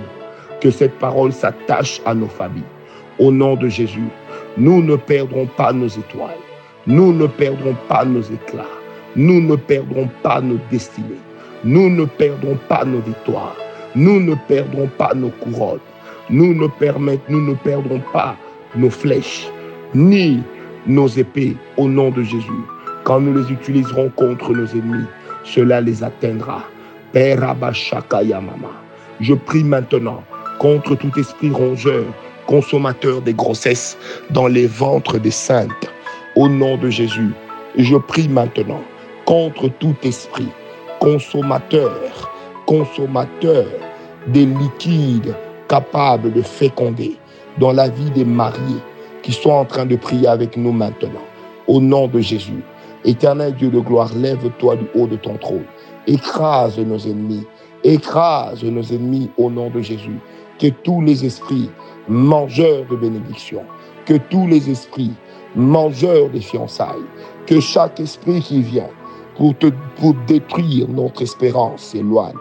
que 0.61 0.71
cette 0.71 0.99
parole 0.99 1.33
s'attache 1.33 2.01
à 2.05 2.15
nos 2.15 2.29
familles. 2.29 2.63
Au 3.19 3.33
nom 3.33 3.57
de 3.57 3.69
Jésus, 3.69 4.09
nous 4.59 4.83
ne 4.83 4.97
perdrons 4.97 5.47
pas 5.47 5.73
nos 5.73 5.89
étoiles. 5.89 6.37
Nous 6.87 7.13
ne 7.13 7.27
perdrons 7.27 7.77
pas 7.89 8.05
nos 8.05 8.23
éclats. 8.23 8.84
Nous 9.17 9.41
ne 9.41 9.57
perdrons 9.57 10.09
pas 10.23 10.41
nos 10.41 10.59
destinées. 10.71 11.21
Nous 11.65 11.89
ne 11.89 12.05
perdrons 12.05 12.59
pas 12.69 12.85
nos 12.85 13.01
victoires. 13.01 13.57
Nous 13.95 14.21
ne 14.21 14.35
perdrons 14.49 14.89
pas 14.99 15.13
nos 15.15 15.31
couronnes. 15.31 15.79
Nous 16.31 16.55
ne, 16.55 16.67
perdrons 17.55 18.03
pas 18.13 18.35
nos 18.75 18.91
flèches, 18.91 19.47
ni 19.95 20.43
nos 20.87 21.07
épées 21.07 21.57
au 21.77 21.87
nom 21.89 22.11
de 22.11 22.23
Jésus. 22.23 22.65
Quand 23.05 23.21
nous 23.21 23.35
les 23.35 23.53
utiliserons 23.53 24.11
contre 24.17 24.53
nos 24.53 24.67
ennemis, 24.67 25.05
cela 25.45 25.81
les 25.81 26.03
atteindra. 26.03 26.65
Père 27.13 27.41
Yamama, 27.41 28.71
je 29.21 29.35
prie 29.35 29.65
maintenant 29.65 30.25
contre 30.59 30.95
tout 30.97 31.13
esprit 31.19 31.51
rongeur 31.51 32.05
consommateur 32.47 33.21
des 33.23 33.35
grossesses 33.35 33.97
dans 34.31 34.49
les 34.49 34.67
ventres 34.67 35.19
des 35.19 35.31
saintes. 35.31 35.93
Au 36.37 36.49
nom 36.49 36.77
de 36.77 36.91
Jésus, 36.91 37.31
je 37.77 37.97
prie 37.97 38.29
maintenant 38.29 38.83
contre 39.25 39.69
tout 39.69 39.95
esprit 40.03 40.49
consommateur, 41.01 42.31
consommateur 42.67 43.67
des 44.29 44.47
liquides 44.47 45.35
capables 45.69 46.33
de 46.33 46.43
féconder 46.43 47.17
dans 47.59 47.73
la 47.73 47.89
vie 47.89 48.11
des 48.11 48.25
mariés 48.25 48.81
qui 49.23 49.33
sont 49.33 49.51
en 49.51 49.65
train 49.65 49.87
de 49.87 49.97
prier 49.97 50.27
avec 50.27 50.57
nous 50.57 50.73
maintenant. 50.73 51.23
Au 51.67 51.81
nom 51.81 52.09
de 52.09 52.21
Jésus, 52.21 52.63
éternel 53.05 53.55
Dieu 53.55 53.71
de 53.71 53.81
gloire, 53.81 54.11
lève-toi 54.15 54.77
du 54.77 54.87
haut 54.95 55.07
de 55.07 55.17
ton 55.17 55.37
trône. 55.37 55.65
Écrase 56.07 56.79
nos 56.79 56.99
ennemis. 56.99 57.47
Écrase 57.83 58.63
nos 58.65 58.83
ennemis 58.83 59.31
au 59.39 59.51
nom 59.51 59.71
de 59.71 59.81
Jésus. 59.81 60.19
Que 60.59 60.69
tous 60.69 61.01
les 61.01 61.25
esprits 61.25 61.71
mangeurs 62.09 62.85
de 62.91 62.97
bénédiction, 62.97 63.63
que 64.07 64.15
tous 64.15 64.47
les 64.47 64.71
esprits 64.71 65.13
mangeurs 65.57 66.29
des 66.31 66.41
fiançailles, 66.41 67.09
que 67.47 67.61
chaque 67.61 67.99
esprit 68.01 68.41
qui 68.41 68.63
vient 68.63 68.91
pour, 69.37 70.15
détruire 70.27 70.89
notre 70.89 71.23
espérance 71.23 71.83
s'éloigne. 71.83 72.35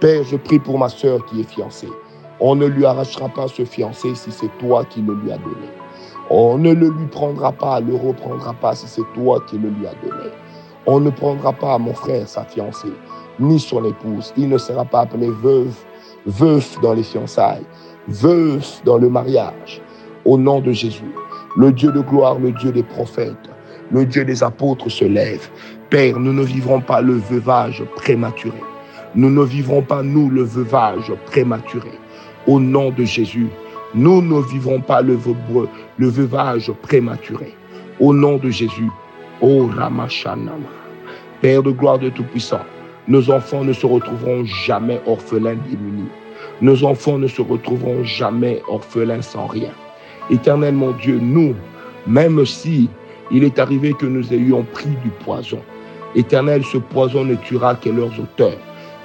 Père, 0.00 0.24
je 0.24 0.36
prie 0.36 0.58
pour 0.58 0.78
ma 0.78 0.88
sœur 0.88 1.24
qui 1.26 1.40
est 1.40 1.48
fiancée. 1.48 1.88
On 2.40 2.56
ne 2.56 2.66
lui 2.66 2.84
arrachera 2.84 3.28
pas 3.28 3.46
ce 3.48 3.64
fiancé 3.64 4.14
si 4.14 4.32
c'est 4.32 4.50
toi 4.58 4.84
qui 4.84 5.00
le 5.00 5.14
lui 5.14 5.30
as 5.32 5.38
donné. 5.38 5.68
On 6.30 6.58
ne 6.58 6.72
le 6.72 6.88
lui 6.88 7.06
prendra 7.06 7.52
pas, 7.52 7.80
le 7.80 7.94
reprendra 7.94 8.52
pas 8.54 8.74
si 8.74 8.86
c'est 8.88 9.04
toi 9.14 9.40
qui 9.46 9.58
le 9.58 9.68
lui 9.68 9.86
as 9.86 9.94
donné. 10.04 10.30
On 10.86 10.98
ne 10.98 11.10
prendra 11.10 11.52
pas, 11.52 11.78
mon 11.78 11.94
frère, 11.94 12.26
sa 12.26 12.44
fiancée, 12.44 12.92
ni 13.38 13.60
son 13.60 13.84
épouse. 13.84 14.32
Il 14.36 14.48
ne 14.48 14.58
sera 14.58 14.84
pas 14.84 15.02
appelé 15.02 15.28
veuve, 15.30 15.76
veuf 16.26 16.80
dans 16.80 16.94
les 16.94 17.04
fiançailles, 17.04 17.66
veuf 18.08 18.82
dans 18.84 18.98
le 18.98 19.08
mariage. 19.08 19.80
Au 20.24 20.36
nom 20.36 20.60
de 20.60 20.72
Jésus, 20.72 21.14
le 21.56 21.70
Dieu 21.70 21.92
de 21.92 22.00
gloire, 22.00 22.38
le 22.38 22.50
Dieu 22.52 22.72
des 22.72 22.82
prophètes, 22.82 23.50
le 23.92 24.06
Dieu 24.06 24.24
des 24.24 24.42
apôtres 24.42 24.90
se 24.90 25.04
lève. 25.04 25.48
Père, 25.92 26.18
nous 26.18 26.32
ne 26.32 26.42
vivrons 26.42 26.80
pas 26.80 27.02
le 27.02 27.12
veuvage 27.12 27.84
prématuré. 27.96 28.56
Nous 29.14 29.28
ne 29.28 29.42
vivrons 29.42 29.82
pas, 29.82 30.02
nous, 30.02 30.30
le 30.30 30.42
veuvage 30.42 31.12
prématuré. 31.26 31.90
Au 32.46 32.58
nom 32.58 32.90
de 32.92 33.04
Jésus, 33.04 33.48
nous 33.94 34.22
ne 34.22 34.40
vivrons 34.40 34.80
pas 34.80 35.02
le, 35.02 35.18
veuvage 35.98 36.72
prématuré. 36.80 37.54
Au 38.00 38.14
nom 38.14 38.38
de 38.38 38.48
Jésus, 38.48 38.88
ô 39.42 39.66
Ramachanama, 39.66 40.70
Père 41.42 41.62
de 41.62 41.72
gloire 41.72 41.98
de 41.98 42.08
Tout-Puissant, 42.08 42.64
nos 43.06 43.30
enfants 43.30 43.62
ne 43.62 43.74
se 43.74 43.84
retrouveront 43.84 44.46
jamais 44.46 44.98
orphelins 45.04 45.58
démunis. 45.68 46.08
Nos 46.62 46.84
enfants 46.84 47.18
ne 47.18 47.26
se 47.26 47.42
retrouveront 47.42 48.02
jamais 48.02 48.62
orphelins 48.66 49.20
sans 49.20 49.46
rien. 49.46 49.72
Éternel 50.30 50.74
mon 50.74 50.92
Dieu, 50.92 51.18
nous, 51.20 51.54
même 52.06 52.46
si 52.46 52.88
il 53.30 53.44
est 53.44 53.58
arrivé 53.58 53.92
que 53.92 54.06
nous 54.06 54.32
ayons 54.32 54.62
pris 54.62 54.96
du 55.04 55.10
poison, 55.22 55.60
Éternel, 56.14 56.62
ce 56.64 56.78
poison 56.78 57.24
ne 57.24 57.34
tuera 57.34 57.74
que 57.74 57.88
leurs 57.88 58.18
auteurs. 58.20 58.58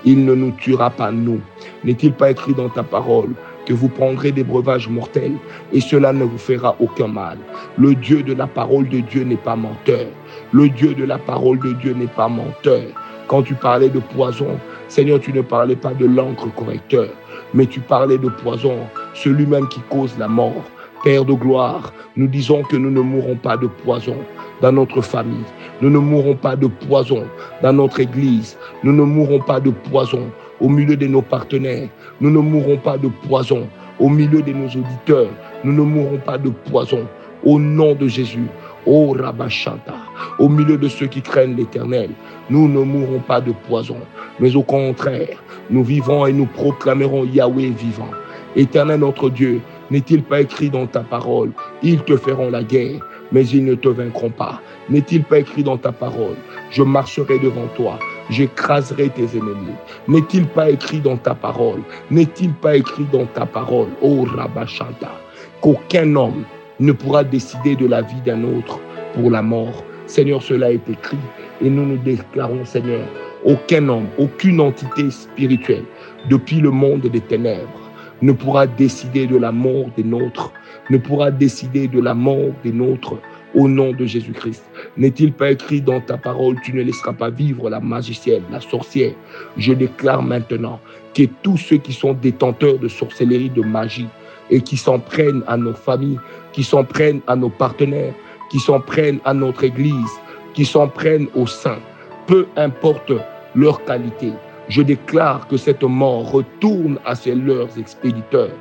Il 0.05 0.25
ne 0.25 0.35
nous 0.35 0.51
tuera 0.51 0.89
pas 0.89 1.11
nous. 1.11 1.39
N'est-il 1.83 2.13
pas 2.13 2.31
écrit 2.31 2.53
dans 2.53 2.69
ta 2.69 2.83
parole 2.83 3.31
que 3.65 3.73
vous 3.73 3.89
prendrez 3.89 4.31
des 4.31 4.43
breuvages 4.43 4.87
mortels 4.89 5.33
et 5.73 5.81
cela 5.81 6.13
ne 6.13 6.23
vous 6.23 6.37
fera 6.37 6.75
aucun 6.79 7.07
mal? 7.07 7.37
Le 7.77 7.95
Dieu 7.95 8.23
de 8.23 8.33
la 8.33 8.47
parole 8.47 8.89
de 8.89 8.99
Dieu 8.99 9.23
n'est 9.23 9.35
pas 9.35 9.55
menteur. 9.55 10.07
Le 10.51 10.69
Dieu 10.69 10.93
de 10.93 11.03
la 11.03 11.17
parole 11.17 11.59
de 11.59 11.73
Dieu 11.73 11.93
n'est 11.93 12.07
pas 12.07 12.27
menteur. 12.27 12.83
Quand 13.27 13.43
tu 13.43 13.55
parlais 13.55 13.89
de 13.89 13.99
poison, 13.99 14.57
Seigneur, 14.87 15.19
tu 15.19 15.33
ne 15.33 15.41
parlais 15.41 15.75
pas 15.75 15.93
de 15.93 16.05
l'encre 16.05 16.47
correcteur, 16.55 17.09
mais 17.53 17.65
tu 17.65 17.81
parlais 17.81 18.17
de 18.17 18.29
poison, 18.29 18.77
celui 19.13 19.45
même 19.45 19.67
qui 19.67 19.81
cause 19.89 20.17
la 20.17 20.29
mort. 20.29 20.63
Père 21.03 21.25
de 21.25 21.33
gloire, 21.33 21.93
nous 22.15 22.27
disons 22.27 22.63
que 22.63 22.75
nous 22.75 22.89
ne 22.89 23.01
mourrons 23.01 23.35
pas 23.35 23.55
de 23.55 23.67
poison 23.67 24.15
dans 24.61 24.71
notre 24.71 25.01
famille. 25.01 25.45
Nous 25.81 25.89
ne 25.89 25.99
mourrons 25.99 26.35
pas 26.35 26.55
de 26.55 26.67
poison 26.67 27.23
dans 27.61 27.73
notre 27.73 27.99
église. 27.99 28.57
Nous 28.83 28.91
ne 28.93 29.03
mourrons 29.03 29.39
pas 29.39 29.59
de 29.59 29.69
poison 29.69 30.23
au 30.59 30.69
milieu 30.69 30.95
de 30.97 31.05
nos 31.05 31.21
partenaires. 31.21 31.87
Nous 32.19 32.31
ne 32.31 32.39
mourrons 32.39 32.77
pas 32.77 32.97
de 32.97 33.09
poison 33.27 33.67
au 33.99 34.09
milieu 34.09 34.41
de 34.41 34.51
nos 34.51 34.65
auditeurs. 34.67 35.29
Nous 35.63 35.73
ne 35.73 35.81
mourrons 35.81 36.17
pas 36.17 36.39
de 36.39 36.49
poison 36.49 37.07
au 37.43 37.59
nom 37.59 37.93
de 37.93 38.07
Jésus. 38.07 38.47
Ô 38.87 39.11
Rabachanta, 39.11 39.95
au 40.39 40.47
milieu 40.49 40.77
de 40.77 40.87
ceux 40.87 41.07
qui 41.07 41.21
craignent 41.21 41.57
l'éternel, 41.57 42.09
nous 42.49 42.67
ne 42.69 42.79
mourrons 42.79 43.19
pas 43.19 43.41
de 43.41 43.51
poison, 43.51 43.97
mais 44.39 44.55
au 44.55 44.63
contraire, 44.63 45.43
nous 45.69 45.83
vivrons 45.83 46.25
et 46.25 46.31
nous 46.31 46.45
proclamerons 46.45 47.25
Yahweh 47.25 47.71
vivant. 47.71 48.09
Éternel 48.55 49.01
notre 49.01 49.29
Dieu, 49.29 49.59
n'est-il 49.91 50.23
pas 50.23 50.41
écrit 50.41 50.69
dans 50.69 50.87
ta 50.87 51.01
parole, 51.01 51.51
ils 51.83 52.01
te 52.03 52.17
feront 52.17 52.49
la 52.49 52.63
guerre, 52.63 52.99
mais 53.31 53.47
ils 53.47 53.63
ne 53.63 53.75
te 53.75 53.89
vaincront 53.89 54.29
pas. 54.29 54.61
N'est-il 54.89 55.23
pas 55.23 55.39
écrit 55.39 55.63
dans 55.63 55.77
ta 55.77 55.91
parole, 55.91 56.35
je 56.71 56.83
marcherai 56.83 57.39
devant 57.39 57.67
toi, 57.75 57.99
j'écraserai 58.29 59.09
tes 59.09 59.37
ennemis. 59.37 59.75
N'est-il 60.07 60.45
pas 60.47 60.69
écrit 60.69 60.99
dans 60.99 61.17
ta 61.17 61.35
parole 61.35 61.81
N'est-il 62.11 62.53
pas 62.53 62.77
écrit 62.77 63.05
dans 63.11 63.25
ta 63.25 63.45
parole, 63.45 63.89
ô 64.01 64.23
Rabachanta, 64.23 65.11
qu'aucun 65.61 66.15
homme 66.15 66.43
ne 66.79 66.91
pourra 66.91 67.23
décider 67.23 67.75
de 67.75 67.87
la 67.87 68.01
vie 68.01 68.21
d'un 68.25 68.43
autre 68.43 68.79
pour 69.13 69.31
la 69.31 69.41
mort? 69.41 69.83
Seigneur, 70.05 70.41
cela 70.41 70.71
est 70.71 70.89
écrit 70.89 71.17
et 71.61 71.69
nous 71.69 71.85
nous 71.85 71.97
déclarons, 71.97 72.63
Seigneur, 72.63 73.05
aucun 73.43 73.87
homme, 73.89 74.07
aucune 74.17 74.61
entité 74.61 75.11
spirituelle 75.11 75.83
depuis 76.29 76.59
le 76.59 76.71
monde 76.71 77.01
des 77.01 77.21
ténèbres 77.21 77.86
ne 78.21 78.31
pourra 78.31 78.67
décider 78.67 79.27
de 79.27 79.37
la 79.37 79.51
mort 79.51 79.87
des 79.95 80.03
nôtres, 80.03 80.51
ne 80.89 80.97
pourra 80.97 81.31
décider 81.31 81.87
de 81.87 82.01
la 82.01 82.13
mort 82.13 82.51
des 82.63 82.71
nôtres 82.71 83.15
au 83.55 83.67
nom 83.67 83.91
de 83.91 84.05
Jésus-Christ. 84.05 84.63
N'est-il 84.97 85.31
pas 85.33 85.51
écrit 85.51 85.81
dans 85.81 86.01
ta 86.01 86.17
parole, 86.17 86.55
tu 86.63 86.73
ne 86.73 86.81
laisseras 86.81 87.13
pas 87.13 87.29
vivre 87.29 87.69
la 87.69 87.79
magicienne, 87.79 88.43
la 88.51 88.61
sorcière? 88.61 89.13
Je 89.57 89.73
déclare 89.73 90.21
maintenant 90.21 90.79
que 91.13 91.23
tous 91.41 91.57
ceux 91.57 91.77
qui 91.77 91.93
sont 91.93 92.13
détenteurs 92.13 92.77
de 92.77 92.87
sorcellerie, 92.87 93.49
de 93.49 93.61
magie, 93.61 94.07
et 94.49 94.61
qui 94.61 94.77
s'en 94.77 94.99
prennent 94.99 95.43
à 95.47 95.57
nos 95.57 95.73
familles, 95.73 96.19
qui 96.53 96.63
s'en 96.63 96.83
prennent 96.83 97.21
à 97.27 97.35
nos 97.35 97.49
partenaires, 97.49 98.13
qui 98.49 98.59
s'en 98.59 98.79
prennent 98.79 99.19
à 99.25 99.33
notre 99.33 99.63
Église, 99.63 100.11
qui 100.53 100.65
s'en 100.65 100.87
prennent 100.87 101.27
au 101.35 101.45
sein, 101.45 101.79
peu 102.27 102.47
importe 102.55 103.11
leur 103.55 103.83
qualité, 103.83 104.31
je 104.69 104.81
déclare 104.81 105.47
que 105.47 105.57
cette 105.57 105.83
mort 105.83 106.31
retourne 106.31 106.99
à 107.05 107.15
ses 107.15 107.35
leurs 107.35 107.77
expéditeurs 107.79 108.51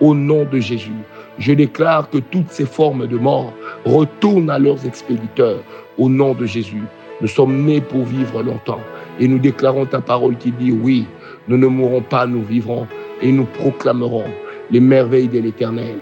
au 0.00 0.14
nom 0.14 0.44
de 0.44 0.58
Jésus. 0.58 1.00
Je 1.38 1.52
déclare 1.52 2.08
que 2.08 2.18
toutes 2.18 2.50
ces 2.50 2.66
formes 2.66 3.06
de 3.06 3.16
mort 3.16 3.52
retournent 3.84 4.50
à 4.50 4.58
leurs 4.58 4.86
expéditeurs 4.86 5.60
au 5.98 6.08
nom 6.08 6.34
de 6.34 6.46
Jésus. 6.46 6.82
Nous 7.20 7.28
sommes 7.28 7.64
nés 7.64 7.80
pour 7.80 8.04
vivre 8.04 8.42
longtemps 8.42 8.80
et 9.18 9.26
nous 9.26 9.38
déclarons 9.38 9.86
ta 9.86 10.00
parole 10.00 10.36
qui 10.36 10.52
dit 10.52 10.72
oui, 10.72 11.06
nous 11.48 11.56
ne 11.56 11.66
mourrons 11.66 12.02
pas, 12.02 12.26
nous 12.26 12.42
vivrons 12.42 12.86
et 13.22 13.32
nous 13.32 13.46
proclamerons 13.46 14.24
les 14.70 14.80
merveilles 14.80 15.28
de 15.28 15.40
l'Éternel. 15.40 15.96